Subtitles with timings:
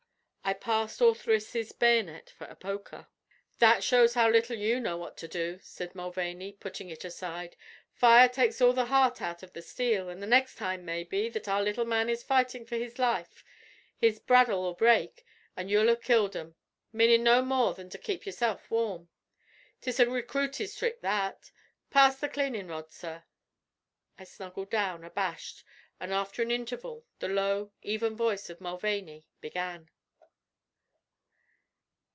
[0.43, 3.07] I passed Ortheris' bayonet for a poker.
[3.59, 7.55] "That shows how little you know what to do," said Mulvaney, putting it aside.
[7.93, 11.47] "Fire takes all the heart out av the steel, an' the next time, maybe, that
[11.47, 13.45] our little man is fightin' for his life
[13.97, 15.23] his bradawl'll break,
[15.55, 16.55] an' so you'll 'ave killed him,
[16.91, 19.07] m'anin' no more than to kape yourself warm.
[19.79, 21.51] 'Tis a recruity's thrick that.
[21.91, 23.23] Pass the cl'anin' rod, sorr."
[24.19, 25.63] I snuggled down, abashed,
[25.97, 29.89] and after an interval the low, even voice of Mulvaney began.